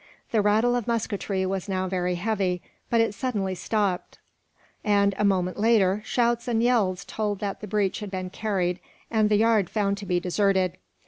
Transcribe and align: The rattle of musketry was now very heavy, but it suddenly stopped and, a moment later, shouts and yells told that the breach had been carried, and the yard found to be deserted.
The 0.31 0.41
rattle 0.41 0.75
of 0.75 0.87
musketry 0.87 1.45
was 1.45 1.69
now 1.69 1.87
very 1.87 2.15
heavy, 2.15 2.63
but 2.89 2.99
it 3.01 3.13
suddenly 3.13 3.53
stopped 3.53 4.17
and, 4.83 5.13
a 5.19 5.23
moment 5.23 5.59
later, 5.59 6.01
shouts 6.03 6.47
and 6.47 6.63
yells 6.63 7.05
told 7.05 7.37
that 7.41 7.61
the 7.61 7.67
breach 7.67 7.99
had 7.99 8.09
been 8.09 8.31
carried, 8.31 8.79
and 9.11 9.29
the 9.29 9.35
yard 9.37 9.69
found 9.69 9.99
to 9.99 10.07
be 10.07 10.19
deserted. 10.19 10.77